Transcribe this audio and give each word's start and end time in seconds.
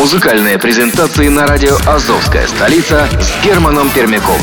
Музыкальные 0.00 0.58
презентации 0.58 1.28
на 1.28 1.46
радио 1.46 1.76
«Азовская 1.86 2.46
столица» 2.46 3.06
с 3.20 3.44
Германом 3.44 3.90
Пермяковым. 3.90 4.40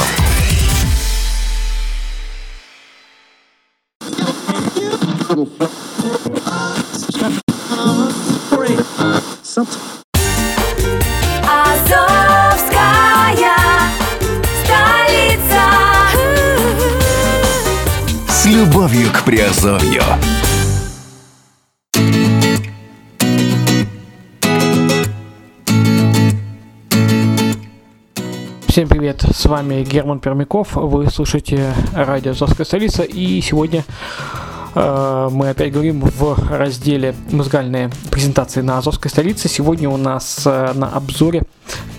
Азовская 11.48 12.60
столица. 14.64 15.64
С 18.30 18.46
любовью 18.46 19.12
к 19.12 19.24
Приазовью. 19.24 20.04
Всем 28.78 28.90
привет, 28.90 29.26
с 29.34 29.48
вами 29.48 29.84
Герман 29.84 30.20
Пермяков, 30.20 30.76
вы 30.76 31.10
слушаете 31.10 31.74
радио 31.96 32.34
«Азовская 32.34 32.64
столица» 32.64 33.02
и 33.02 33.42
сегодня 33.42 33.84
мы 34.78 35.50
опять 35.50 35.72
говорим 35.72 36.02
в 36.02 36.38
разделе 36.52 37.16
«Музыкальные 37.32 37.90
презентации 38.12 38.62
на 38.62 38.78
Азовской 38.78 39.10
столице». 39.10 39.48
Сегодня 39.48 39.90
у 39.90 39.98
нас 39.98 40.44
э, 40.46 40.74
на 40.74 40.90
обзоре 40.90 41.44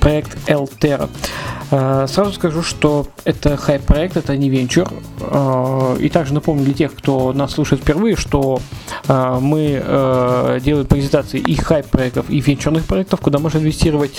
проект 0.01 0.37
Eltera. 0.48 1.09
Э, 1.70 2.06
Сразу 2.09 2.32
скажу, 2.32 2.62
что 2.62 3.06
это 3.24 3.56
хайп-проект, 3.56 4.16
это 4.16 4.37
не 4.37 4.48
венчур. 4.48 4.88
Э, 5.20 5.96
И 6.01 6.09
также 6.09 6.34
напомню 6.34 6.64
для 6.64 6.74
тех, 6.74 6.95
кто 6.95 7.32
нас 7.32 7.52
слушает 7.52 7.82
впервые, 7.82 8.14
что 8.16 8.60
э, 9.09 9.38
мы 9.40 9.82
э, 9.84 10.60
делаем 10.62 10.87
презентации 10.87 11.40
и 11.40 11.56
хайп-проектов, 11.56 12.30
и 12.30 12.40
венчурных 12.40 12.84
проектов, 12.84 13.20
куда 13.20 13.38
можно 13.38 13.59
инвестировать. 13.59 14.12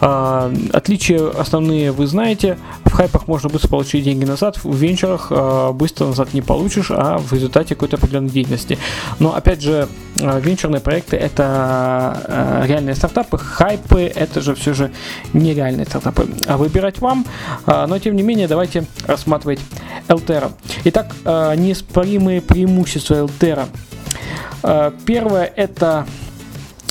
Э, 0.00 0.52
Отличия 0.72 1.30
основные 1.30 1.92
вы 1.92 2.06
знаете. 2.06 2.58
В 2.84 2.92
хайпах 2.92 3.28
можно 3.28 3.48
быстро 3.48 3.68
получить 3.68 4.04
деньги 4.04 4.24
назад, 4.24 4.58
в 4.64 4.74
венчурах 4.74 5.28
э, 5.30 5.70
быстро 5.72 6.06
назад 6.06 6.34
не 6.34 6.42
получишь, 6.42 6.90
а 6.90 7.18
в 7.18 7.32
результате 7.32 7.74
какой-то 7.76 7.99
определенной 8.00 8.30
деятельности. 8.30 8.78
Но 9.18 9.34
опять 9.34 9.62
же, 9.62 9.88
э, 10.16 10.40
венчурные 10.40 10.80
проекты 10.80 11.16
это 11.16 12.22
э, 12.26 12.66
реальные 12.66 12.94
стартапы, 12.94 13.38
хайпы 13.38 14.02
это 14.02 14.40
же 14.40 14.54
все 14.54 14.74
же 14.74 14.90
нереальные 15.32 15.86
стартапы. 15.86 16.28
А 16.46 16.56
выбирать 16.56 17.00
вам, 17.00 17.26
а, 17.66 17.86
но 17.86 17.98
тем 17.98 18.16
не 18.16 18.22
менее 18.22 18.48
давайте 18.48 18.84
рассматривать 19.06 19.60
Элтера. 20.08 20.52
Итак, 20.84 21.14
неоспоримые 21.24 22.40
преимущества. 22.40 23.28
А, 24.62 24.92
Первое 25.06 25.50
это 25.56 26.06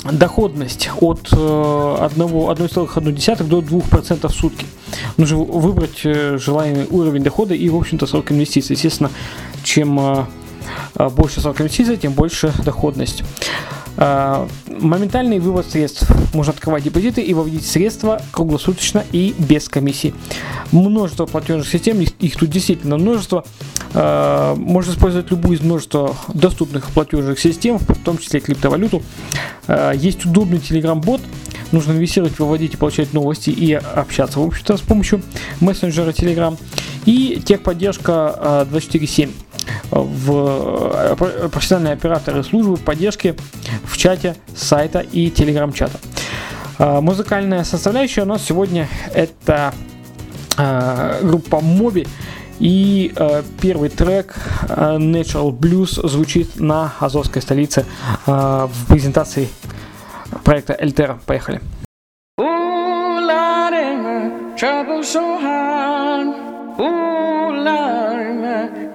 доходность 0.04 0.90
от 1.00 1.28
э, 1.32 1.96
1, 2.00 2.22
1,1 2.22 3.44
до 3.44 3.60
2% 3.60 4.28
в 4.28 4.32
сутки. 4.32 4.66
Нужно 5.16 5.38
выбрать 5.38 6.00
э, 6.04 6.38
желаемый 6.38 6.86
уровень 6.90 7.22
дохода 7.22 7.54
и, 7.54 7.68
в 7.68 7.76
общем-то, 7.76 8.06
срок 8.06 8.32
инвестиций. 8.32 8.76
Естественно, 8.76 9.10
чем 9.62 10.00
э, 10.00 10.02
э, 10.14 10.24
больше 10.94 11.40
срок 11.40 11.60
инвестиций, 11.60 11.96
тем 11.96 12.12
больше 12.12 12.52
доходность. 12.64 13.22
А, 13.96 14.48
Моментальный 14.66 15.38
вывод 15.40 15.66
средств. 15.66 16.06
Можно 16.32 16.52
открывать 16.52 16.84
депозиты 16.84 17.20
и 17.20 17.34
выводить 17.34 17.66
средства 17.66 18.22
круглосуточно 18.30 19.04
и 19.12 19.34
без 19.38 19.68
комиссий. 19.68 20.14
Множество 20.72 21.26
платежных 21.26 21.68
систем, 21.68 22.00
их, 22.00 22.10
их 22.18 22.36
тут 22.36 22.48
действительно 22.48 22.96
множество. 22.96 23.44
А, 23.92 24.54
Можно 24.54 24.92
использовать 24.92 25.30
любую 25.30 25.58
из 25.58 25.60
множества 25.60 26.16
доступных 26.32 26.86
платежных 26.86 27.38
систем, 27.38 27.78
в 27.78 27.94
том 28.02 28.18
числе 28.18 28.40
криптовалюту. 28.40 29.02
Есть 29.94 30.24
удобный 30.24 30.58
телеграм-бот. 30.58 31.20
Нужно 31.70 31.92
инвестировать, 31.92 32.38
выводить 32.38 32.74
и 32.74 32.76
получать 32.76 33.12
новости 33.12 33.50
и 33.50 33.74
общаться, 33.74 34.40
в 34.40 34.42
общем-то, 34.42 34.76
с 34.76 34.80
помощью 34.80 35.22
мессенджера 35.60 36.10
Telegram. 36.10 36.58
И 37.04 37.40
техподдержка 37.44 38.34
а, 38.36 38.64
24.7 38.64 39.30
в 39.90 41.12
э, 41.12 41.16
про- 41.16 41.48
профессиональные 41.48 41.94
операторы 41.94 42.42
службы 42.44 42.76
поддержки 42.76 43.36
в 43.84 43.96
чате 43.96 44.36
сайта 44.54 45.00
и 45.00 45.30
телеграм-чата. 45.30 45.98
А, 46.78 47.00
Музыкальная 47.00 47.64
составляющая 47.64 48.22
у 48.22 48.26
нас 48.26 48.42
сегодня 48.44 48.88
это 49.14 49.74
а, 50.56 51.20
группа 51.22 51.60
Моби. 51.60 52.06
И 52.58 53.12
э, 53.16 53.42
первый 53.62 53.88
трек 53.88 54.34
э, 54.68 54.98
Natural 54.98 55.50
Blues 55.50 56.06
звучит 56.06 56.60
на 56.60 56.92
Азовской 57.00 57.40
столице 57.40 57.86
э, 58.26 58.30
в 58.70 58.86
презентации 58.86 59.48
проекта 60.44 60.76
Эльтера. 60.78 61.18
Поехали. 61.24 61.62
Ooh, 62.38 62.44
Lordy, 63.26 63.96
my 64.02 64.54
trouble 64.58 65.02
so 65.02 65.38
hard. 65.40 66.26
Ooh, 66.78 67.29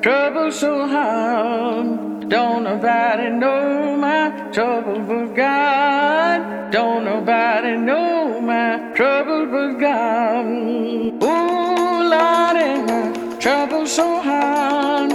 trouble 0.06 0.52
so 0.52 0.88
hard. 0.88 2.30
Don't 2.30 2.64
nobody 2.64 3.28
know 3.28 3.98
my 3.98 4.30
trouble 4.54 5.00
but 5.00 5.34
God. 5.34 6.72
Don't 6.72 7.06
nobody 7.06 7.76
know 7.76 8.40
my 8.40 8.94
trouble 8.94 9.48
but 9.48 9.80
God. 9.80 10.46
Ooh, 10.46 12.10
Lordy, 12.14 12.70
my 12.86 13.38
trouble 13.40 13.88
so 13.88 14.22
hard. 14.22 15.12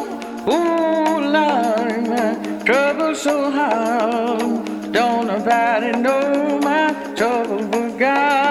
Ooh, 0.54 1.20
Lordy, 1.36 2.00
my 2.10 2.34
trouble 2.64 3.14
so 3.14 3.48
hard. 3.48 4.90
Don't 4.90 5.28
nobody 5.28 5.92
know 5.92 6.58
my 6.64 7.14
trouble 7.14 7.64
but 7.68 7.96
God. 7.96 8.49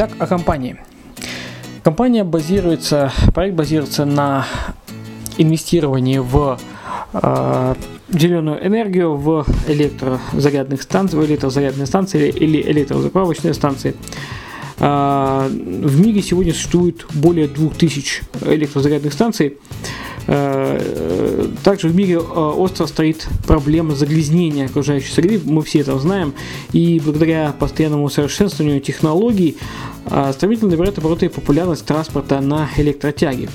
Итак, 0.00 0.12
о 0.20 0.28
компании. 0.28 0.76
Компания 1.82 2.22
базируется, 2.22 3.10
проект 3.34 3.56
базируется 3.56 4.04
на 4.04 4.46
инвестировании 5.38 6.18
в 6.18 6.56
э, 7.14 7.74
зеленую 8.08 8.64
энергию, 8.64 9.16
в 9.16 9.44
электрозарядных 9.66 10.82
станциях, 10.82 11.24
в 11.24 11.26
электрозарядные 11.26 11.86
станции 11.86 12.28
или 12.28 12.62
электрозаправочные 12.62 13.54
станции. 13.54 13.96
Э, 14.78 15.48
в 15.48 16.00
мире 16.00 16.22
сегодня 16.22 16.52
существует 16.52 17.04
более 17.14 17.48
2000 17.48 18.22
электрозарядных 18.42 19.12
станций. 19.12 19.58
Также 21.64 21.88
в 21.88 21.94
мире 21.94 22.14
э, 22.14 22.18
остро 22.18 22.86
стоит 22.86 23.26
проблема 23.46 23.94
загрязнения 23.94 24.66
окружающей 24.66 25.12
среды, 25.12 25.40
мы 25.44 25.62
все 25.62 25.80
это 25.80 25.98
знаем, 25.98 26.34
и 26.72 27.00
благодаря 27.04 27.54
постоянному 27.58 28.04
усовершенствованию 28.04 28.80
технологий 28.80 29.56
э, 30.06 30.32
стремительно 30.32 30.70
набирает 30.70 30.98
обороты 30.98 31.28
популярность 31.28 31.84
транспорта 31.84 32.40
на 32.40 32.68
электротяге. 32.76 33.48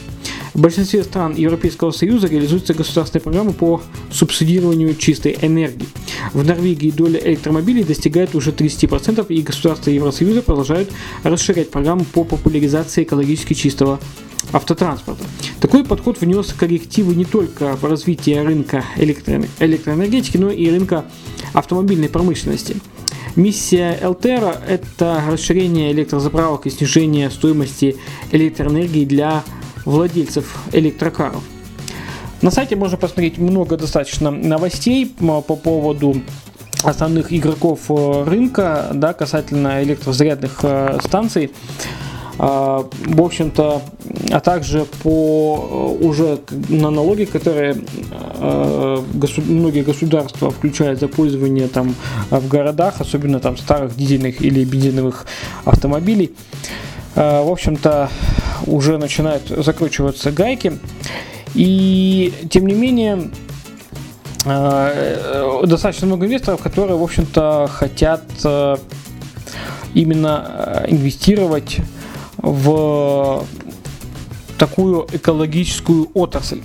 В 0.53 0.61
большинстве 0.61 1.03
стран 1.03 1.33
Европейского 1.35 1.89
Союза 1.89 2.27
реализуются 2.27 2.75
государственные 2.75 3.23
программы 3.23 3.53
по 3.53 3.81
субсидированию 4.11 4.95
чистой 4.95 5.35
энергии. 5.41 5.87
В 6.31 6.45
Норвегии 6.45 6.91
доля 6.91 7.19
электромобилей 7.19 7.83
достигает 7.83 8.35
уже 8.35 8.51
30%, 8.51 9.25
и 9.29 9.41
государства 9.41 9.89
Евросоюза 9.89 10.43
продолжают 10.43 10.91
расширять 11.23 11.71
программы 11.71 12.05
по 12.05 12.23
популяризации 12.23 13.03
экологически 13.03 13.55
чистого 13.55 13.99
автотранспорта. 14.51 15.23
Такой 15.59 15.83
подход 15.83 16.21
внес 16.21 16.53
коррективы 16.53 17.15
не 17.15 17.25
только 17.25 17.75
в 17.75 17.83
развитие 17.85 18.43
рынка 18.43 18.85
электро- 18.97 19.47
электроэнергетики, 19.59 20.37
но 20.37 20.51
и 20.51 20.69
рынка 20.69 21.05
автомобильной 21.53 22.09
промышленности. 22.09 22.75
Миссия 23.35 23.97
Элтера– 23.99 24.61
это 24.67 25.23
расширение 25.27 25.91
электрозаправок 25.91 26.67
и 26.67 26.69
снижение 26.69 27.31
стоимости 27.31 27.97
электроэнергии 28.31 29.05
для 29.05 29.43
владельцев 29.85 30.63
электрокаров. 30.71 31.43
На 32.41 32.51
сайте 32.51 32.75
можно 32.75 32.97
посмотреть 32.97 33.37
много 33.37 33.77
достаточно 33.77 34.29
новостей 34.29 35.05
по 35.05 35.41
поводу 35.41 36.21
основных 36.83 37.31
игроков 37.31 37.79
э, 37.89 38.23
рынка, 38.25 38.89
да, 38.93 39.13
касательно 39.13 39.81
электрозарядных 39.83 40.59
э, 40.63 40.97
станций. 41.03 41.51
А, 42.39 42.85
В 43.05 43.21
общем-то, 43.21 43.81
а 44.31 44.39
также 44.39 44.85
по 45.03 45.97
э, 46.01 46.05
уже 46.05 46.39
на 46.69 46.89
налоги, 46.89 47.25
которые 47.25 47.77
многие 49.37 49.83
государства 49.83 50.51
включают 50.51 50.99
за 50.99 51.07
пользование 51.07 51.69
там 51.69 51.95
в 52.29 52.47
городах, 52.49 52.95
особенно 52.99 53.39
там 53.39 53.55
старых 53.55 53.95
дизельных 53.95 54.41
или 54.41 54.65
бензиновых 54.65 55.25
автомобилей. 55.63 56.35
Э, 57.15 57.43
В 57.43 57.49
общем-то, 57.49 58.09
уже 58.65 58.97
начинают 58.97 59.47
закручиваться 59.47 60.31
гайки. 60.31 60.79
И 61.55 62.33
тем 62.49 62.67
не 62.67 62.73
менее, 62.73 63.29
э, 64.45 65.61
э, 65.63 65.67
достаточно 65.67 66.07
много 66.07 66.25
инвесторов, 66.25 66.61
которые, 66.61 66.97
в 66.97 67.03
общем-то, 67.03 67.69
хотят 67.71 68.23
э, 68.43 68.77
именно 69.93 70.83
инвестировать 70.87 71.77
в 72.37 73.45
такую 74.57 75.07
экологическую 75.11 76.09
отрасль. 76.13 76.61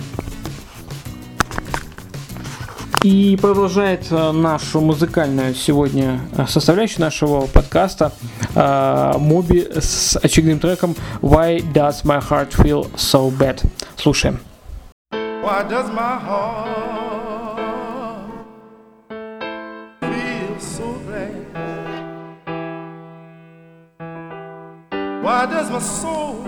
И 3.04 3.38
продолжает 3.40 4.10
нашу 4.10 4.80
музыкальную 4.80 5.54
сегодня 5.54 6.20
э, 6.36 6.46
составляющую 6.48 7.00
нашего 7.00 7.46
подкаста 7.46 8.12
э, 8.56 9.12
Моби 9.18 9.68
с 9.72 10.16
очередным 10.16 10.58
треком 10.58 10.96
Why 11.22 11.58
Does 11.72 12.04
My 12.04 12.20
Heart 12.20 12.56
Feel 12.56 12.90
So 12.96 13.30
Bad. 13.30 13.64
Слушаем. 13.96 14.40
Why 15.12 15.62
does 15.62 15.88
my 15.92 16.18
heart 16.18 16.68
feel 20.00 20.58
so 20.58 20.92
bad? 21.08 21.32
Why 25.22 25.46
does 25.46 25.70
my 25.70 25.78
soul 25.78 26.47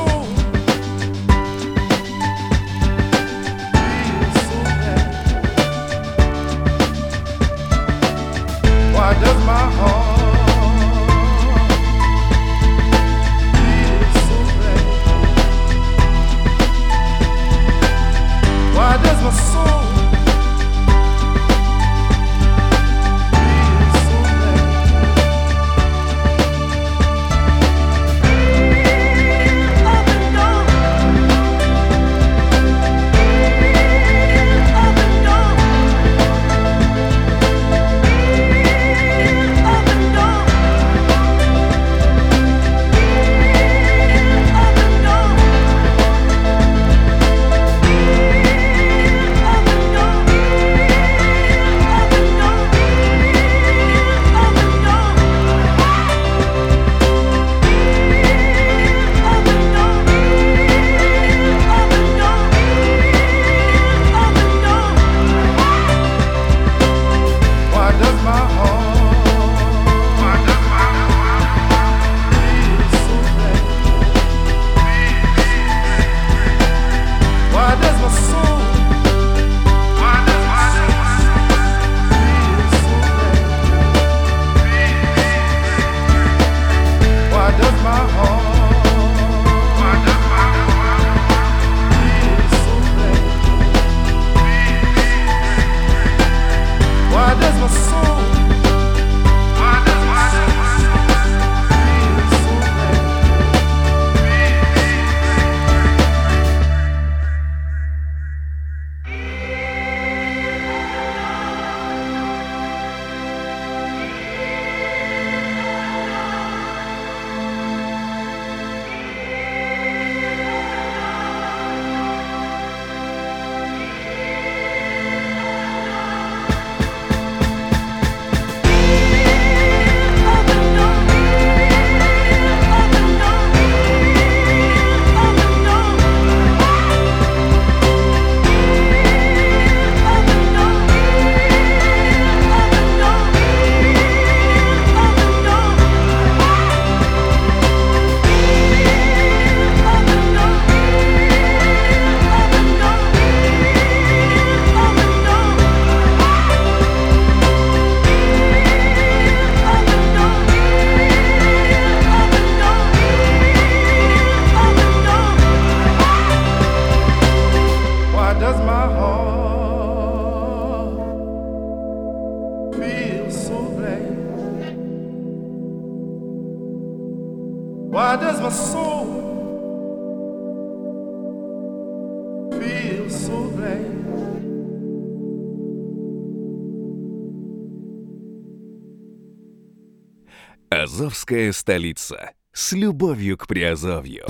Азовская 191.11 191.51
столица. 191.51 192.31
С 192.53 192.71
любовью 192.71 193.37
к 193.37 193.45
Приазовью. 193.45 194.23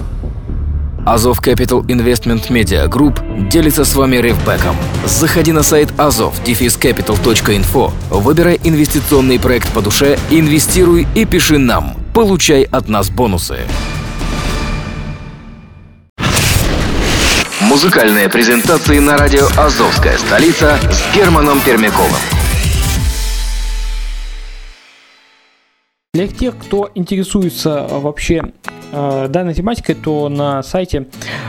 Азов 1.05 1.39
Capital 1.39 1.85
Investment 1.85 2.49
Media 2.49 2.89
Group 2.89 3.49
делится 3.49 3.85
с 3.85 3.93
вами 3.93 4.15
ревбеком. 4.15 4.75
Заходи 5.05 5.51
на 5.51 5.61
сайт 5.61 5.91
azov 5.97 6.33
capital.info, 6.43 7.93
выбирай 8.09 8.59
инвестиционный 8.63 9.39
проект 9.39 9.71
по 9.73 9.81
душе, 9.83 10.17
инвестируй 10.31 11.07
и 11.13 11.25
пиши 11.25 11.59
нам. 11.59 11.95
Получай 12.15 12.63
от 12.63 12.89
нас 12.89 13.11
бонусы. 13.11 13.59
Музыкальные 17.59 18.27
презентации 18.27 18.97
на 18.97 19.17
радио 19.17 19.47
«Азовская 19.55 20.17
столица» 20.17 20.79
с 20.89 21.15
Германом 21.15 21.61
Пермяковым. 21.61 22.40
Для 26.13 26.27
тех, 26.27 26.57
кто 26.57 26.91
интересуется 26.93 27.87
э, 27.89 27.99
вообще 27.99 28.51
э, 28.91 29.27
данной 29.29 29.53
тематикой, 29.53 29.95
то 29.95 30.27
на 30.27 30.61
сайте 30.61 31.07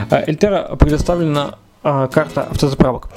э, 0.09 0.23
Эльтера 0.29 0.77
предоставлена 0.77 1.59
карта 1.83 2.43
автозаправок. 2.43 3.09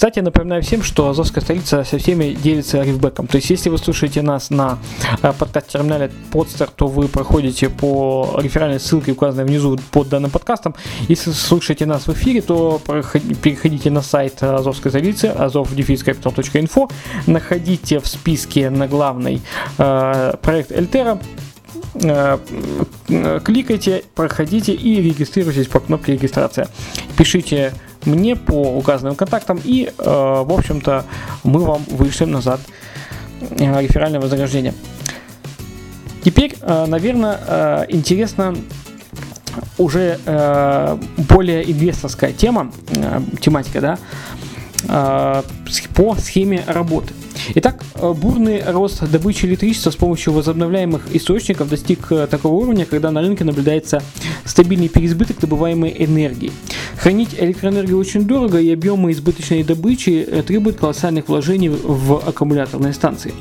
Кстати, 0.00 0.20
напоминаю 0.20 0.62
всем, 0.62 0.82
что 0.82 1.10
Азовская 1.10 1.44
столица 1.44 1.84
со 1.84 1.98
всеми 1.98 2.32
делится 2.32 2.82
рифбеком. 2.82 3.26
То 3.26 3.36
есть, 3.36 3.50
если 3.50 3.68
вы 3.68 3.76
слушаете 3.76 4.22
нас 4.22 4.48
на 4.48 4.78
э, 5.20 5.30
подкаст-терминале 5.38 6.10
Podster, 6.32 6.70
то 6.74 6.86
вы 6.86 7.06
проходите 7.06 7.68
по 7.68 8.34
реферальной 8.38 8.80
ссылке, 8.80 9.12
указанной 9.12 9.44
внизу 9.44 9.78
под 9.90 10.08
данным 10.08 10.30
подкастом. 10.30 10.74
Если 11.08 11.32
слушаете 11.32 11.84
нас 11.84 12.06
в 12.06 12.12
эфире, 12.14 12.40
то 12.40 12.80
переходите 13.42 13.90
на 13.90 14.00
сайт 14.00 14.42
Азовской 14.42 14.90
столицы, 14.90 15.26
azov-capital.info, 15.26 16.90
находите 17.26 18.00
в 18.00 18.06
списке 18.06 18.70
на 18.70 18.88
главный 18.88 19.42
э, 19.76 20.32
проект 20.40 20.72
Эльтера, 20.72 21.20
э, 21.92 22.38
кликайте, 23.44 24.04
проходите 24.14 24.72
и 24.72 25.02
регистрируйтесь 25.02 25.66
по 25.66 25.78
кнопке 25.78 26.14
регистрация. 26.14 26.68
Пишите 27.18 27.74
мне 28.04 28.36
по 28.36 28.76
указанным 28.76 29.14
контактам 29.14 29.60
и, 29.62 29.86
э, 29.86 29.92
в 30.02 30.52
общем-то, 30.52 31.04
мы 31.44 31.60
вам 31.60 31.82
вышлем 31.88 32.30
назад 32.30 32.60
э, 33.40 33.80
реферальное 33.80 34.20
вознаграждение. 34.20 34.74
Теперь, 36.24 36.54
э, 36.60 36.86
наверное, 36.86 37.86
интересно 37.88 38.54
уже 39.78 40.18
более 41.16 41.70
инвесторская 41.70 42.32
тема, 42.32 42.70
тематика, 43.40 43.98
да, 44.86 45.42
по 45.94 46.14
схеме 46.16 46.62
работы. 46.66 47.12
Итак, 47.54 47.82
бурный 48.00 48.62
рост 48.64 49.02
добычи 49.10 49.46
электричества 49.46 49.90
с 49.90 49.96
помощью 49.96 50.34
возобновляемых 50.34 51.14
источников 51.14 51.68
достиг 51.68 52.08
такого 52.30 52.54
уровня, 52.54 52.84
когда 52.84 53.10
на 53.10 53.22
рынке 53.22 53.44
наблюдается 53.44 54.02
стабильный 54.44 54.88
переизбыток 54.88 55.40
добываемой 55.40 55.94
энергии. 55.98 56.52
Хранить 57.00 57.30
электроэнергию 57.32 57.98
очень 57.98 58.26
дорого, 58.26 58.60
и 58.60 58.70
объемы 58.70 59.12
избыточной 59.12 59.62
добычи 59.62 60.22
э, 60.28 60.42
требуют 60.42 60.76
колоссальных 60.76 61.28
вложений 61.28 61.70
в 61.70 62.16
аккумуляторные 62.28 62.92
станции. 62.92 63.32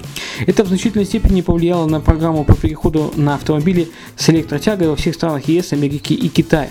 Это 0.47 0.63
в 0.63 0.69
значительной 0.69 1.03
степени 1.03 1.41
повлияло 1.41 1.85
на 1.85 1.99
программу 1.99 2.45
по 2.45 2.55
переходу 2.55 3.11
на 3.17 3.35
автомобили 3.35 3.89
с 4.15 4.29
электротягой 4.29 4.87
во 4.87 4.95
всех 4.95 5.13
странах 5.13 5.49
ЕС, 5.49 5.73
Америки 5.73 6.13
и 6.13 6.29
Китая. 6.29 6.69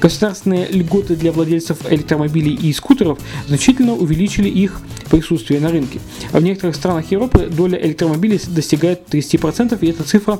Государственные 0.00 0.66
льготы 0.68 1.16
для 1.16 1.32
владельцев 1.32 1.78
электромобилей 1.90 2.54
и 2.54 2.72
скутеров 2.72 3.18
значительно 3.46 3.94
увеличили 3.94 4.48
их 4.48 4.80
присутствие 5.10 5.60
на 5.60 5.70
рынке. 5.70 6.00
А 6.32 6.40
в 6.40 6.42
некоторых 6.42 6.76
странах 6.76 7.10
Европы 7.10 7.48
доля 7.50 7.78
электромобилей 7.78 8.40
достигает 8.48 9.02
30%, 9.10 9.78
и 9.80 9.90
эта 9.90 10.04
цифра 10.04 10.38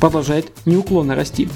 продолжает 0.00 0.52
неуклонно 0.64 1.14
расти. 1.14 1.48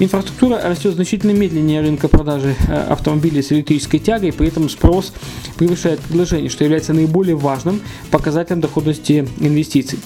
Инфраструктура 0.00 0.60
растет 0.62 0.94
значительно 0.94 1.32
медленнее 1.32 1.80
рынка 1.80 2.06
продажи 2.06 2.54
э, 2.68 2.72
автомобилей 2.88 3.42
с 3.42 3.50
электрической 3.50 3.98
тягой, 3.98 4.32
при 4.32 4.46
этом 4.46 4.68
спрос 4.68 5.12
превышает 5.56 5.98
предложение, 6.00 6.50
что 6.50 6.62
является 6.62 6.92
наиболее 6.92 7.34
важным 7.34 7.80
показателем 8.12 8.60
доходности 8.60 9.26
инвестиций. 9.40 9.98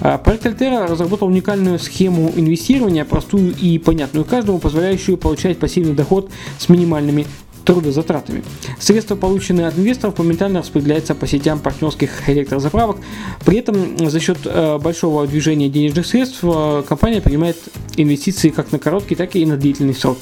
А, 0.00 0.18
Проект 0.18 0.46
Альтера 0.46 0.86
разработал 0.86 1.28
уникальную 1.28 1.78
схему 1.78 2.32
инвестирования, 2.34 3.04
простую 3.04 3.54
и 3.54 3.78
понятную 3.78 4.24
каждому, 4.24 4.58
позволяющую 4.58 5.16
получать 5.16 5.58
пассивный 5.58 5.94
доход 5.94 6.30
с 6.58 6.68
минимальными 6.68 7.26
трудозатратами. 7.64 8.44
Средства, 8.78 9.16
полученные 9.16 9.66
от 9.66 9.78
инвесторов, 9.78 10.18
моментально 10.18 10.60
распределяются 10.60 11.14
по 11.14 11.26
сетям 11.26 11.58
партнерских 11.58 12.28
электрозаправок. 12.28 12.98
При 13.44 13.58
этом 13.58 13.96
за 13.98 14.20
счет 14.20 14.38
э, 14.44 14.78
большого 14.78 15.26
движения 15.26 15.68
денежных 15.68 16.06
средств 16.06 16.40
э, 16.42 16.82
компания 16.86 17.20
принимает 17.20 17.56
инвестиции 17.96 18.50
как 18.50 18.72
на 18.72 18.78
короткий, 18.78 19.14
так 19.14 19.34
и 19.34 19.46
на 19.46 19.56
длительный 19.56 19.94
срок. 19.94 20.18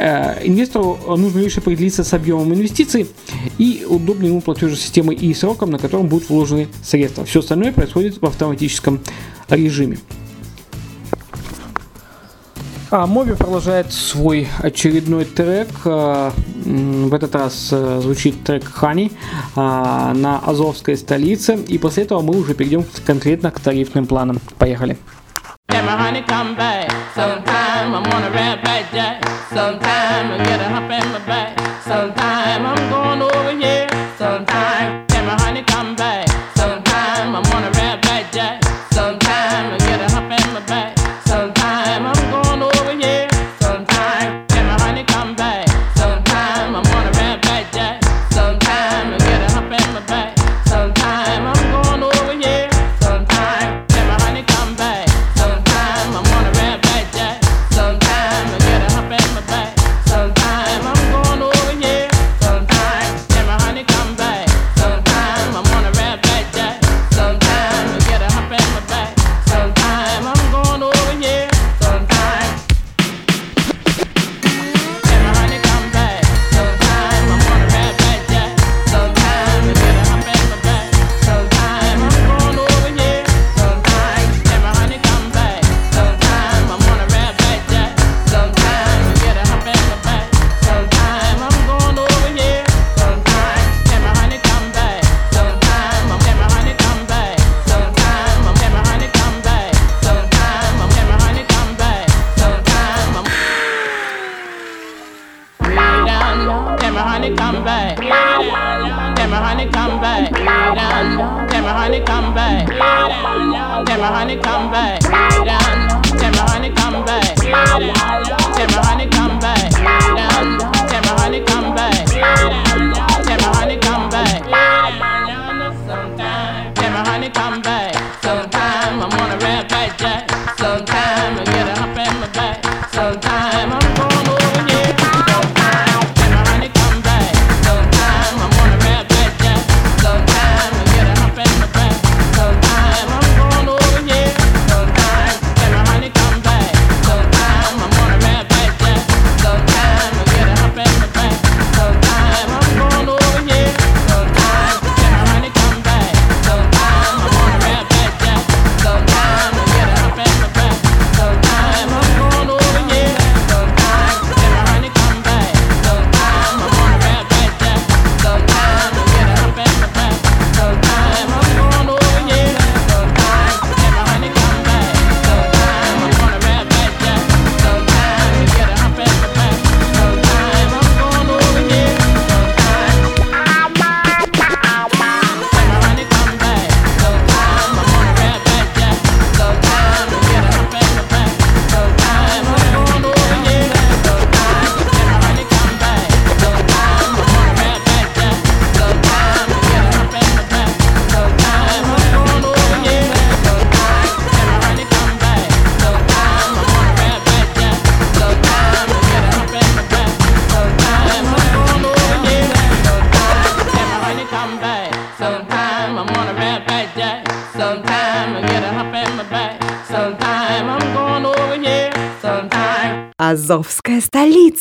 Э, 0.00 0.38
Инвестору 0.42 0.98
нужно 1.18 1.40
лишь 1.40 1.58
определиться 1.58 2.04
с 2.04 2.14
объемом 2.14 2.54
инвестиций 2.54 3.06
и 3.58 3.84
удобной 3.86 4.28
ему 4.28 4.40
платежной 4.40 4.78
системой 4.78 5.14
и 5.14 5.34
сроком, 5.34 5.70
на 5.70 5.78
котором 5.78 6.06
будут 6.06 6.30
вложены 6.30 6.68
средства. 6.82 7.26
Все 7.26 7.40
остальное 7.40 7.70
происходит 7.70 8.22
в 8.22 8.24
автоматическом 8.24 9.00
режиме. 9.50 9.98
А 12.90 13.06
Моби 13.06 13.34
продолжает 13.34 13.92
свой 13.92 14.48
очередной 14.58 15.26
трек. 15.26 15.68
М, 15.84 17.08
В 17.08 17.14
этот 17.14 17.34
раз 17.34 17.68
э, 17.70 18.00
звучит 18.02 18.42
трек 18.42 18.64
а, 18.82 20.14
на 20.14 20.38
Азовской 20.38 20.96
столице. 20.96 21.56
И 21.68 21.76
после 21.76 22.04
этого 22.04 22.22
мы 22.22 22.36
уже 22.36 22.54
перейдем 22.54 22.84
конкретно 23.04 23.50
к 23.50 23.60
тарифным 23.60 24.06
планам. 24.06 24.40
Поехали. 24.58 24.96
My 25.90 25.96
honey 25.96 26.22
come 26.22 26.54
back. 26.54 26.88
Sometime 27.16 27.96
I'm 27.96 28.06
on 28.14 28.22
a 28.22 28.30
red 28.30 28.62
back 28.62 28.92
jack. 28.92 29.26
Sometime 29.48 30.30
I 30.30 30.38
get 30.38 30.60
a 30.60 30.68
hump 30.68 30.88
in 30.88 31.02
my 31.10 31.18
back. 31.26 31.58
Sometime 31.82 32.64
I'm 32.64 32.82
going 32.94 33.22
over 33.22 33.50
here. 33.58 33.88
Sometime 34.16 34.79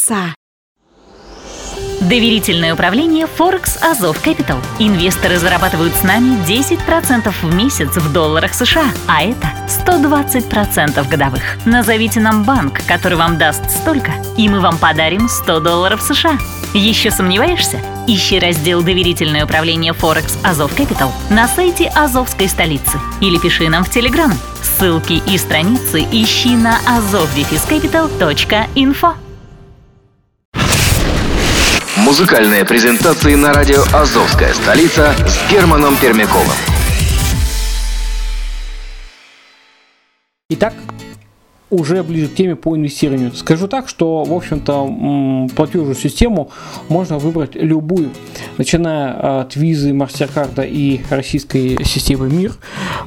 столица. 0.09 0.33
Доверительное 2.01 2.73
управление 2.73 3.27
Forex 3.27 3.77
Азов 3.81 4.25
Capital. 4.25 4.57
Инвесторы 4.79 5.37
зарабатывают 5.37 5.93
с 5.93 6.01
нами 6.01 6.41
10% 6.47 7.29
в 7.41 7.53
месяц 7.53 7.89
в 7.89 8.13
долларах 8.13 8.53
США, 8.53 8.85
а 9.07 9.21
это 9.21 9.51
120% 9.67 11.09
годовых. 11.09 11.43
Назовите 11.65 12.21
нам 12.21 12.45
банк, 12.45 12.81
который 12.87 13.17
вам 13.17 13.37
даст 13.37 13.69
столько, 13.69 14.13
и 14.37 14.47
мы 14.49 14.61
вам 14.61 14.77
подарим 14.77 15.27
100 15.27 15.59
долларов 15.59 16.01
США. 16.01 16.37
Еще 16.73 17.11
сомневаешься? 17.11 17.81
Ищи 18.07 18.39
раздел 18.39 18.81
«Доверительное 18.81 19.43
управление 19.45 19.93
Forex 19.93 20.39
Азов 20.43 20.75
Capital» 20.79 21.11
на 21.29 21.47
сайте 21.47 21.91
Азовской 21.95 22.47
столицы 22.47 22.97
или 23.19 23.37
пиши 23.37 23.69
нам 23.69 23.83
в 23.83 23.89
Телеграм. 23.89 24.33
Ссылки 24.61 25.21
и 25.27 25.37
страницы 25.37 26.07
ищи 26.11 26.55
на 26.55 26.79
azovdefiscapital.info. 26.87 29.28
Музыкальные 32.09 32.65
презентации 32.65 33.35
на 33.35 33.53
радио 33.53 33.83
«Азовская 33.93 34.51
столица» 34.55 35.13
с 35.27 35.51
Германом 35.51 35.95
Пермяковым. 35.95 36.57
Итак, 40.49 40.73
уже 41.69 42.03
ближе 42.03 42.27
к 42.27 42.35
теме 42.35 42.55
по 42.55 42.75
инвестированию. 42.75 43.33
Скажу 43.33 43.67
так, 43.67 43.87
что, 43.87 44.23
в 44.23 44.33
общем-то, 44.33 45.49
платежную 45.55 45.95
систему 45.95 46.51
можно 46.87 47.17
выбрать 47.17 47.55
любую, 47.55 48.09
начиная 48.57 49.41
от 49.41 49.55
визы, 49.55 49.91
MasterCard 49.91 50.67
и 50.67 51.01
российской 51.09 51.83
системы 51.83 52.29
МИР, 52.29 52.53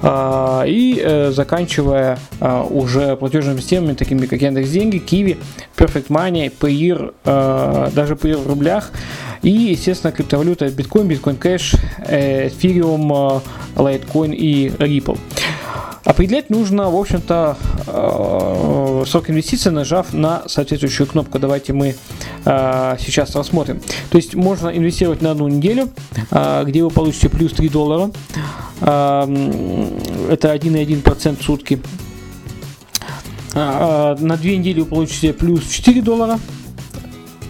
а, 0.03 0.65
и 0.67 1.01
э, 1.03 1.31
заканчивая 1.33 2.19
а, 2.41 2.63
уже 2.63 3.17
платежными 3.17 3.61
системами, 3.61 3.95
такими 3.95 4.27
как 4.27 4.41
Яндекс.Деньги, 4.41 4.99
Киви, 4.99 5.39
Perfect 5.77 6.09
Money, 6.09 6.53
Payeer, 6.59 7.15
а, 7.25 7.91
даже 7.91 8.15
Payeer 8.15 8.39
в 8.39 8.47
рублях, 8.47 8.93
и, 9.43 9.51
естественно, 9.51 10.13
криптовалюта 10.13 10.69
биткоин, 10.71 11.09
биткоин 11.09 11.37
кэш, 11.37 11.75
э, 12.07 12.49
эфириум, 12.49 13.13
э, 13.13 13.41
лайткоин 13.77 14.33
и 14.33 14.69
Ripple. 14.69 15.19
Определять 16.05 16.51
нужно, 16.51 16.91
в 16.91 16.97
общем-то, 16.97 17.57
э, 17.87 19.05
срок 19.07 19.31
инвестиций, 19.31 19.73
нажав 19.73 20.13
на 20.13 20.43
соответствующую 20.49 21.07
кнопку. 21.07 21.39
Давайте 21.39 21.73
мы 21.73 21.95
сейчас 22.45 23.37
рассмотрим. 23.37 23.81
То 24.11 24.17
есть 24.17 24.35
можно 24.35 24.69
инвестировать 24.69 25.23
на 25.23 25.31
одну 25.31 25.47
неделю, 25.47 25.91
где 26.65 26.83
вы 26.83 26.91
получите 26.91 27.29
плюс 27.29 27.53
3 27.53 27.69
доллара. 27.69 28.11
Э, 28.81 29.23
м, 29.27 29.93
Это 30.29 30.51
1,1% 30.51 31.39
в 31.41 31.45
сутки. 31.45 31.81
На 33.55 34.37
две 34.41 34.57
недели 34.57 34.81
вы 34.81 34.87
получите 34.87 35.33
плюс 35.33 35.65
4 35.69 36.03
доллара 36.03 36.41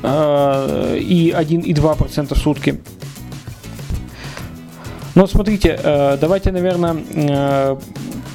и 0.03 1.35
1,2% 1.37 2.35
в 2.35 2.39
сутки. 2.39 2.81
Но 5.15 5.27
смотрите, 5.27 5.79
э, 5.83 6.17
давайте, 6.21 6.53
наверное, 6.53 6.97
э, 7.15 7.77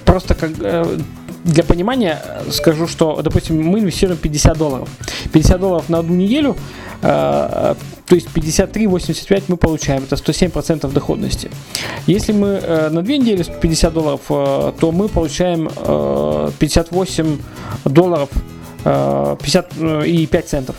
просто 0.06 0.36
как 0.36 0.52
э, 0.60 1.00
для 1.44 1.64
понимания 1.64 2.22
э, 2.24 2.52
скажу, 2.52 2.88
что, 2.88 3.22
допустим, 3.24 3.62
мы 3.62 3.80
инвестируем 3.80 4.20
50 4.20 4.58
долларов. 4.58 4.90
50 5.34 5.60
долларов 5.60 5.90
на 5.90 6.00
одну 6.00 6.16
неделю, 6.16 6.56
э, 7.02 7.76
то 8.06 8.16
есть 8.16 8.28
53,85 8.28 9.44
мы 9.48 9.58
получаем, 9.58 10.04
это 10.04 10.16
107% 10.16 10.92
доходности. 10.94 11.50
Если 12.06 12.32
мы 12.32 12.48
э, 12.48 12.90
на 12.90 13.02
две 13.02 13.18
недели 13.18 13.44
50 13.44 13.94
долларов, 13.94 14.22
э, 14.30 14.74
то 14.80 14.92
мы 14.92 15.08
получаем 15.10 15.70
э, 15.76 16.52
58 16.60 17.38
долларов 17.86 18.30
э, 18.86 19.36
50 19.42 19.74
и 20.06 20.28
5 20.28 20.48
центов. 20.48 20.76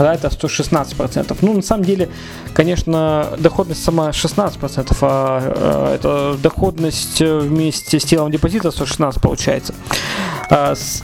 Да, 0.00 0.14
это 0.14 0.28
116%. 0.28 1.36
Ну, 1.42 1.52
на 1.52 1.60
самом 1.62 1.84
деле, 1.84 2.08
конечно, 2.54 3.34
доходность 3.38 3.84
сама 3.84 4.08
16%, 4.10 4.96
а 5.02 5.90
э, 5.90 5.94
это 5.96 6.38
доходность 6.42 7.20
э, 7.20 7.38
вместе 7.40 8.00
с 8.00 8.04
телом 8.04 8.30
депозита 8.30 8.70
116 8.70 9.20
получается. 9.20 9.74
А, 10.48 10.74
с- 10.74 11.02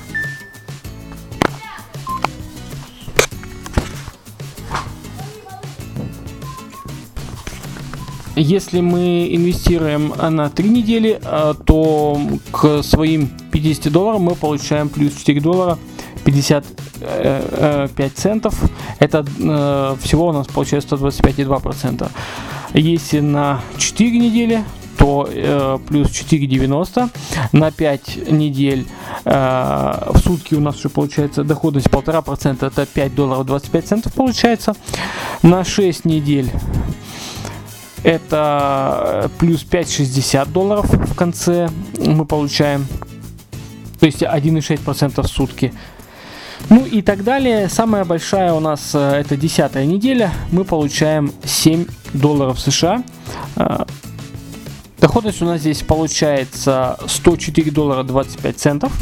Если 8.38 8.80
мы 8.80 9.28
инвестируем 9.34 10.12
а, 10.18 10.28
на 10.28 10.50
3 10.50 10.68
недели, 10.68 11.18
а, 11.24 11.54
то 11.54 12.20
к 12.52 12.82
своим 12.82 13.28
50 13.50 13.90
долларам 13.90 14.22
мы 14.22 14.34
получаем 14.34 14.90
плюс 14.90 15.14
4 15.14 15.40
доллара 15.40 15.78
55 16.24 18.12
центов. 18.14 18.54
Это 18.98 19.24
э, 19.24 19.96
всего 20.02 20.28
у 20.28 20.32
нас 20.32 20.46
получается 20.46 20.96
125,2%. 20.96 22.10
Если 22.74 23.20
на 23.20 23.60
4 23.78 24.18
недели, 24.18 24.64
то 24.96 25.28
э, 25.30 25.78
плюс 25.88 26.08
4,90. 26.08 27.10
На 27.52 27.70
5 27.70 28.30
недель 28.30 28.86
э, 29.24 30.10
в 30.12 30.18
сутки 30.18 30.54
у 30.54 30.60
нас 30.60 30.76
уже 30.76 30.88
получается 30.88 31.44
доходность 31.44 31.88
1,5%. 31.88 32.66
Это 32.66 32.86
5 32.86 33.14
долларов 33.14 33.46
25 33.46 33.86
центов 33.86 34.12
получается. 34.14 34.74
На 35.42 35.64
6 35.64 36.04
недель 36.04 36.50
это 38.02 39.24
э, 39.24 39.28
плюс 39.38 39.64
5,60 39.64 40.52
долларов 40.52 40.86
в 40.88 41.14
конце 41.14 41.68
мы 41.98 42.24
получаем. 42.24 42.86
То 43.98 44.06
есть 44.06 44.22
1,6% 44.22 45.22
в 45.22 45.26
сутки. 45.26 45.72
Ну 46.68 46.84
и 46.84 47.00
так 47.00 47.22
далее. 47.22 47.68
Самая 47.68 48.04
большая 48.04 48.52
у 48.52 48.58
нас 48.60 48.90
э, 48.94 48.98
это 49.20 49.36
десятая 49.36 49.86
неделя. 49.86 50.32
Мы 50.50 50.64
получаем 50.64 51.32
7 51.44 51.86
долларов 52.12 52.58
США. 52.60 53.04
Э, 53.56 53.84
Доходность 55.00 55.40
у 55.42 55.44
нас 55.44 55.60
здесь 55.60 55.82
получается 55.82 56.98
104 57.06 57.70
доллара 57.70 58.02
25 58.02 58.58
центов. 58.58 58.92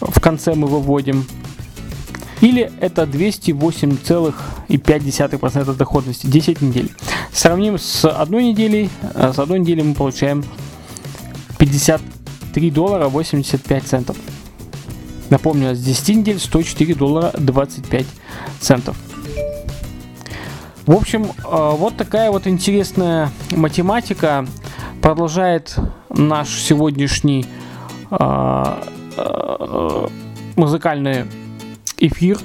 В 0.00 0.20
конце 0.20 0.54
мы 0.54 0.68
выводим. 0.68 1.26
Или 2.40 2.70
это 2.80 3.02
208,5% 3.02 5.74
доходности 5.76 6.26
10 6.28 6.62
недель. 6.62 6.90
Сравним 7.32 7.76
с 7.78 8.08
одной 8.08 8.44
неделей. 8.44 8.88
Э, 9.14 9.32
С 9.34 9.38
одной 9.38 9.58
неделей 9.58 9.82
мы 9.82 9.94
получаем 9.94 10.42
53 11.58 12.70
доллара 12.70 13.08
85 13.08 13.84
центов. 13.84 14.16
Напомню, 15.30 15.74
с 15.74 15.80
10 15.80 16.16
недель 16.16 16.38
104 16.38 16.94
доллара 16.94 17.32
25 17.38 18.06
центов. 18.60 18.96
В 20.86 20.92
общем, 20.92 21.24
э, 21.24 21.30
вот 21.44 21.98
такая 21.98 22.30
вот 22.30 22.46
интересная 22.46 23.30
математика 23.50 24.46
продолжает 25.02 25.76
наш 26.08 26.48
сегодняшний 26.48 27.44
э, 28.10 28.82
э, 29.18 30.08
музыкальный 30.56 31.26
эфир. 31.98 32.38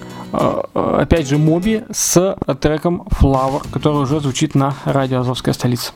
Опять 0.73 1.29
же, 1.29 1.37
Моби 1.37 1.83
с 1.91 2.35
треком 2.59 3.07
Flower, 3.11 3.65
который 3.71 4.01
уже 4.01 4.19
звучит 4.19 4.55
на 4.55 4.73
радио 4.83 5.19
Азовская 5.19 5.53
столица. 5.53 5.93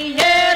yeah. 0.00 0.49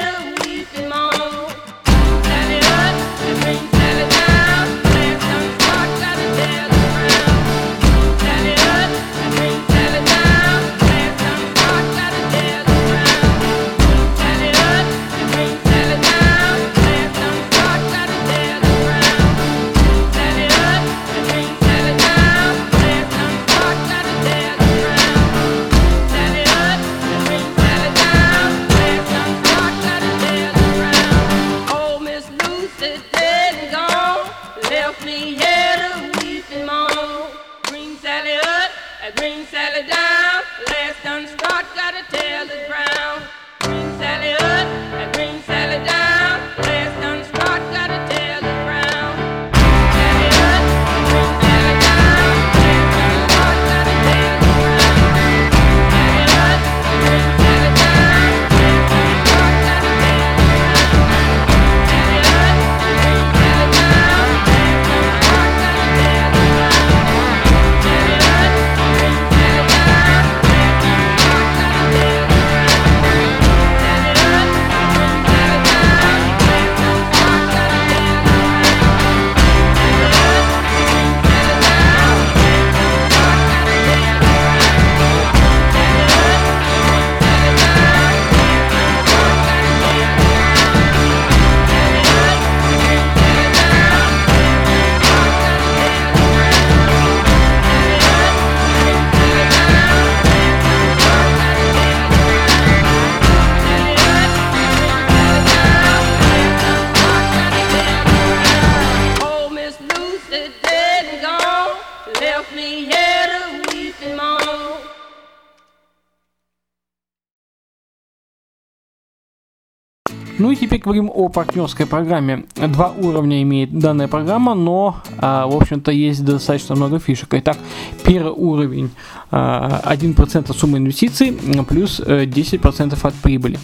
Ну 120.37 120.51
и 120.51 120.55
теперь 120.57 120.81
говорим 120.81 121.09
о 121.13 121.29
партнерской 121.29 121.85
программе. 121.85 122.45
Два 122.55 122.91
уровня 122.91 123.41
имеет 123.41 123.77
данная 123.79 124.09
программа, 124.09 124.53
но, 124.53 124.97
а, 125.17 125.47
в 125.47 125.55
общем-то, 125.55 125.91
есть 125.91 126.25
достаточно 126.25 126.75
много 126.75 126.99
фишек. 126.99 127.29
Итак, 127.31 127.57
первый 128.03 128.33
уровень 128.33 128.89
а, 129.31 129.81
1% 129.85 130.51
от 130.51 130.57
суммы 130.57 130.79
инвестиций 130.79 131.31
плюс 131.67 132.01
э, 132.05 132.25
10% 132.25 132.97
от 133.01 133.13
прибыли. 133.15 133.57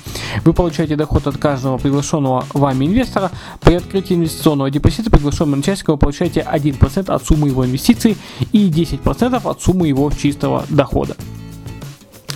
Вы 0.45 0.53
получаете 0.53 0.95
доход 0.95 1.27
от 1.27 1.37
каждого 1.37 1.77
приглашенного 1.77 2.45
вами 2.53 2.85
инвестора. 2.85 3.31
При 3.59 3.75
открытии 3.75 4.15
инвестиционного 4.15 4.71
депозита 4.71 5.11
приглашенным 5.11 5.59
участникам 5.59 5.95
вы 5.95 5.99
получаете 5.99 6.47
1% 6.49 7.11
от 7.11 7.25
суммы 7.25 7.49
его 7.49 7.65
инвестиций 7.65 8.15
и 8.53 8.69
10% 8.69 9.41
от 9.43 9.61
суммы 9.61 9.89
его 9.89 10.09
чистого 10.11 10.63
дохода. 10.69 11.17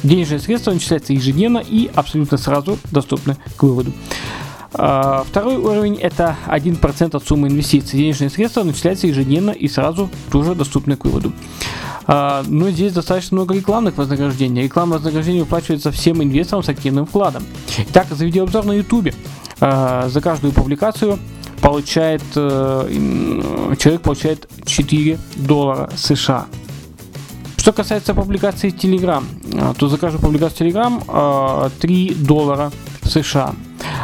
Денежные 0.03 0.39
средства 0.39 0.71
начисляются 0.71 1.13
ежедневно 1.13 1.59
и 1.59 1.89
абсолютно 1.93 2.37
сразу 2.37 2.77
доступны 2.91 3.37
к 3.55 3.63
выводу. 3.63 3.91
А, 4.73 5.23
Второй 5.27 5.57
уровень 5.57 5.95
это 5.95 6.35
1% 6.47 7.15
от 7.15 7.27
суммы 7.27 7.47
инвестиций. 7.47 7.99
Денежные 7.99 8.29
средства 8.29 8.63
начисляются 8.63 9.07
ежедневно 9.07 9.51
и 9.51 9.67
сразу 9.67 10.09
тоже 10.31 10.55
доступны 10.55 10.95
к 10.95 11.05
выводу. 11.05 11.31
А, 12.07 12.43
Но 12.47 12.69
здесь 12.69 12.93
достаточно 12.93 13.35
много 13.35 13.55
рекламных 13.55 13.97
вознаграждений. 13.97 14.63
Рекламное 14.63 14.97
вознаграждение 14.97 15.43
выплачивается 15.43 15.91
всем 15.91 16.21
инвесторам 16.21 16.63
с 16.63 16.69
активным 16.69 17.05
вкладом. 17.05 17.43
Итак, 17.89 18.07
за 18.09 18.25
видеообзор 18.25 18.65
на 18.65 18.73
YouTube 18.73 19.13
а, 19.59 20.07
за 20.09 20.21
каждую 20.21 20.53
публикацию 20.53 21.19
получает 21.61 22.21
э, 22.35 23.75
человек 23.79 24.01
получает 24.01 24.47
4 24.65 25.17
доллара 25.37 25.89
США. 25.95 26.45
Что 27.65 27.73
касается 27.73 28.13
публикации 28.13 28.69
Telegram, 28.71 29.23
а, 29.59 29.73
то 29.73 29.87
за 29.87 29.97
каждую 29.97 30.21
публикацию 30.21 30.69
Telegram 30.69 31.03
а, 31.07 31.71
3 31.81 32.13
доллара 32.13 32.71
США. 33.01 33.55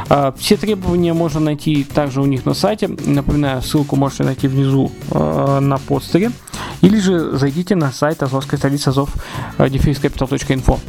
А, 0.09 0.33
Все 0.35 0.57
требования 0.57 1.13
можно 1.13 1.39
найти 1.39 1.83
также 1.83 2.21
у 2.21 2.25
них 2.25 2.47
на 2.47 2.55
сайте. 2.55 2.87
Напоминаю, 2.87 3.61
ссылку 3.61 3.95
можете 3.95 4.23
найти 4.23 4.47
внизу 4.47 4.91
на 5.11 5.77
постере. 5.77 6.31
Или 6.81 6.99
же 6.99 7.37
зайдите 7.37 7.75
на 7.75 7.91
сайт 7.91 8.23
Азовской 8.23 8.57
столицы 8.57 8.87
Азов 8.87 9.13
defensecapital.info. 9.59 10.79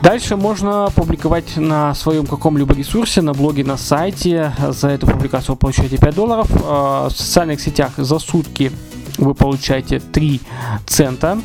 Дальше 0.00 0.36
можно 0.36 0.90
публиковать 0.94 1.56
на 1.56 1.92
своем 1.96 2.26
каком-либо 2.26 2.72
ресурсе, 2.72 3.20
на 3.20 3.32
блоге, 3.32 3.64
на 3.64 3.76
сайте. 3.76 4.52
За 4.68 4.90
эту 4.90 5.08
публикацию 5.08 5.56
вы 5.56 5.58
получаете 5.58 5.98
5 5.98 6.14
долларов. 6.14 6.46
В 6.52 7.10
социальных 7.10 7.60
сетях 7.60 7.94
за 7.96 8.20
сутки 8.20 8.70
вы 9.18 9.34
получаете 9.34 10.00
3 10.00 10.40
цента. 10.86 11.38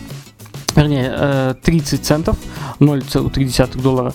Вернее, 0.76 1.14
э, 1.16 1.56
30 1.62 2.04
центов, 2.04 2.36
0,3 2.80 3.80
доллара. 3.80 4.12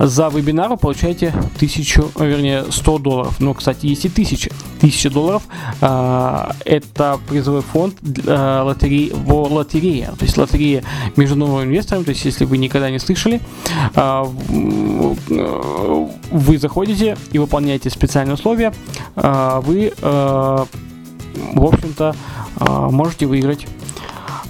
За 0.00 0.30
вебинар 0.30 0.68
вы 0.70 0.76
получаете 0.76 1.32
1000, 1.60 2.10
э, 2.16 2.26
вернее, 2.26 2.64
100 2.70 2.98
долларов. 2.98 3.38
Но, 3.38 3.54
кстати, 3.54 3.86
есть 3.86 4.04
и 4.04 4.08
1000. 4.08 4.50
1000 4.80 5.10
долларов 5.10 5.42
а, 5.80 6.56
это 6.64 7.20
призовой 7.28 7.60
фонд 7.62 7.94
для 8.00 8.64
лотереи, 8.64 9.12
во 9.14 9.44
лотерея. 9.46 10.10
То 10.18 10.24
есть 10.24 10.36
лотерея 10.36 10.82
между 11.16 11.36
новыми 11.36 11.66
инвесторами. 11.66 12.02
То 12.02 12.10
есть, 12.10 12.24
если 12.24 12.46
вы 12.46 12.58
никогда 12.58 12.90
не 12.90 12.98
слышали, 12.98 13.40
в- 13.94 15.16
э, 15.30 16.06
вы 16.32 16.58
заходите 16.58 17.16
и 17.30 17.38
выполняете 17.38 17.90
специальные 17.90 18.34
условия, 18.34 18.72
вы, 19.14 19.92
э, 20.02 20.64
в 21.34 21.64
общем-то, 21.64 22.14
а, 22.56 22.90
можете 22.90 23.26
выиграть 23.26 23.66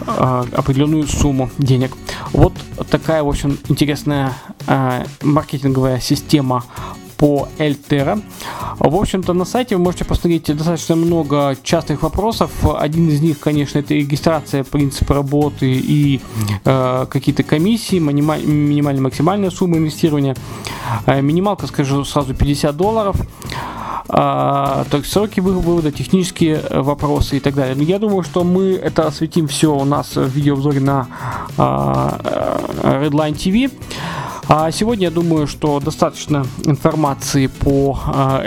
а, 0.06 0.46
определенную 0.52 1.06
сумму 1.06 1.50
денег. 1.58 1.96
Вот 2.32 2.52
такая, 2.90 3.22
в 3.22 3.28
общем, 3.28 3.58
интересная 3.68 4.32
а, 4.66 5.04
маркетинговая 5.22 6.00
система 6.00 6.64
по 7.22 7.48
Эльтера. 7.58 8.18
В 8.80 8.96
общем-то, 8.96 9.32
на 9.32 9.44
сайте 9.44 9.76
вы 9.76 9.84
можете 9.84 10.04
посмотреть 10.04 10.46
достаточно 10.56 10.96
много 10.96 11.56
частых 11.62 12.02
вопросов. 12.02 12.50
Один 12.76 13.08
из 13.10 13.20
них, 13.20 13.38
конечно, 13.38 13.78
это 13.78 13.94
регистрация, 13.94 14.64
принцип 14.64 15.08
работы 15.08 15.70
и 15.70 16.20
э, 16.64 17.06
какие-то 17.08 17.44
комиссии, 17.44 18.00
минималь- 18.00 18.44
минимальная 18.44 19.02
максимальная 19.02 19.50
сумма 19.50 19.76
инвестирования. 19.76 20.34
Э, 21.06 21.20
минималка, 21.20 21.68
скажу 21.68 22.04
сразу, 22.04 22.34
50 22.34 22.76
долларов. 22.76 23.14
А, 24.08 24.84
сроки 25.06 25.40
вы- 25.40 25.52
вывода, 25.52 25.92
технические 25.92 26.56
э, 26.56 26.80
вопросы 26.80 27.36
и 27.36 27.40
так 27.40 27.54
далее. 27.54 27.74
Но 27.76 27.82
я 27.82 27.98
думаю, 27.98 28.22
что 28.22 28.44
мы 28.44 28.72
это 28.72 29.06
осветим 29.06 29.46
все 29.46 29.74
у 29.74 29.84
нас 29.84 30.16
в 30.16 30.28
видеообзоре 30.28 30.80
на 30.80 31.06
а, 31.56 32.18
э, 32.82 33.06
Redline 33.06 33.34
TV. 33.34 33.70
А 34.48 34.70
сегодня 34.70 35.04
я 35.04 35.10
думаю, 35.10 35.46
что 35.46 35.80
достаточно 35.80 36.46
информации 36.64 37.46
по 37.46 37.98
а, 38.06 38.42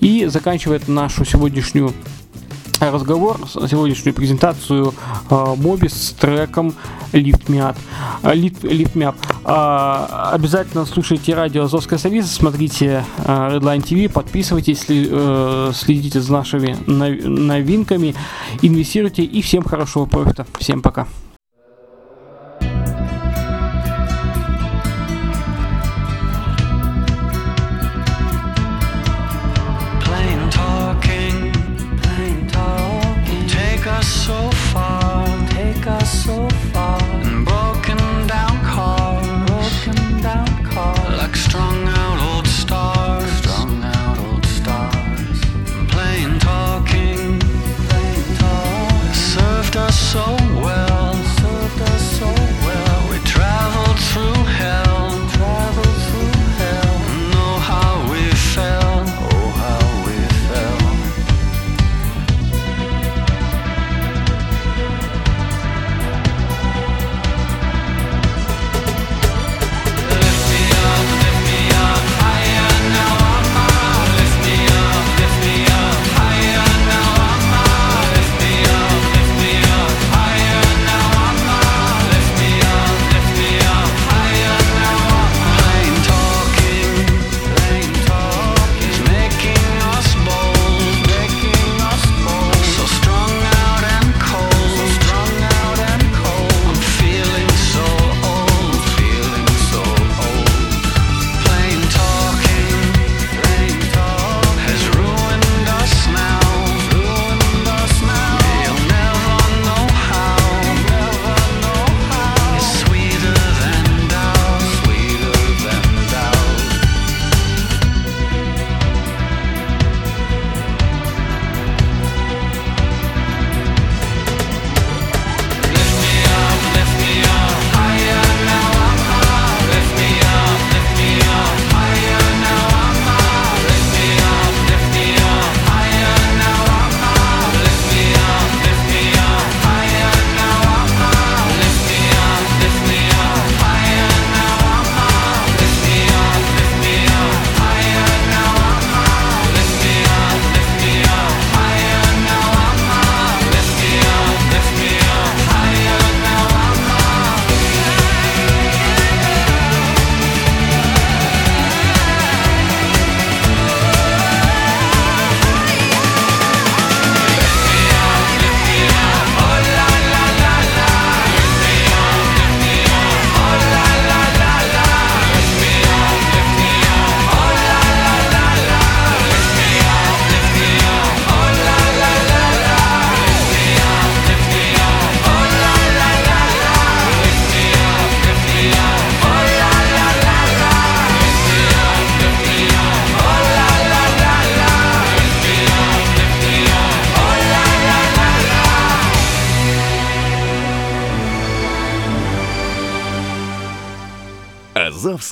и 0.00 0.26
заканчивает 0.26 0.86
нашу 0.86 1.24
сегодняшнюю 1.24 1.92
разговор, 2.80 3.38
сегодняшнюю 3.48 4.14
презентацию 4.14 4.94
а, 5.30 5.54
Моби 5.56 5.88
с 5.88 6.12
треком 6.12 6.74
Lift 7.12 7.46
Me 7.46 7.58
Up. 7.58 7.76
А, 8.22 8.34
Lift, 8.34 8.62
Lift 8.62 8.92
Me 8.94 9.08
Up. 9.08 9.16
А, 9.44 10.30
обязательно 10.32 10.84
слушайте 10.86 11.34
радио 11.34 11.64
Азовская 11.64 11.98
столица, 11.98 12.28
смотрите 12.28 13.04
а, 13.24 13.56
Redline 13.56 13.82
TV, 13.82 14.08
подписывайтесь, 14.08 14.84
э, 14.88 15.72
следите 15.74 16.20
за 16.20 16.32
нашими 16.32 16.76
нов- 16.86 17.24
новинками, 17.24 18.14
инвестируйте 18.62 19.22
и 19.22 19.42
всем 19.42 19.62
хорошего 19.64 20.06
профита. 20.06 20.46
Всем 20.58 20.82
пока. 20.82 21.06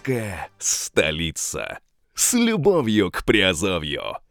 Азовская 0.06 0.48
столица. 0.58 1.78
С 2.14 2.32
любовью 2.34 3.10
к 3.10 3.24
Приазовью. 3.24 4.18